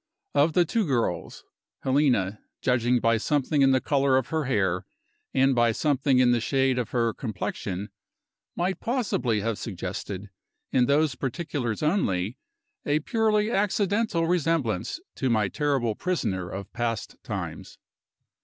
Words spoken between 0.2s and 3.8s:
Of the two girls, Helena judging by something in the